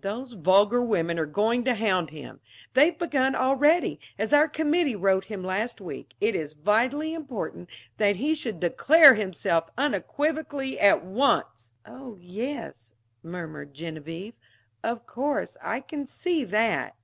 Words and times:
Those 0.00 0.34
vulgar 0.34 0.80
women 0.80 1.18
are 1.18 1.26
going 1.26 1.64
to 1.64 1.74
hound 1.74 2.10
him. 2.10 2.38
They've 2.72 2.96
begun 2.96 3.34
already. 3.34 3.98
As 4.16 4.32
our 4.32 4.46
committee 4.46 4.94
wrote 4.94 5.24
him 5.24 5.42
last 5.42 5.80
week, 5.80 6.14
it 6.20 6.36
is 6.36 6.52
vitally 6.52 7.12
important 7.14 7.68
that 7.96 8.14
he 8.14 8.36
should 8.36 8.60
declare 8.60 9.14
himself 9.14 9.64
unequivocally 9.76 10.78
at 10.78 11.04
once." 11.04 11.72
"Oh, 11.84 12.16
yes," 12.20 12.92
murmured 13.24 13.74
Genevieve, 13.74 14.34
"of 14.84 15.04
course. 15.04 15.56
I 15.60 15.80
can 15.80 16.06
see 16.06 16.44
that." 16.44 16.94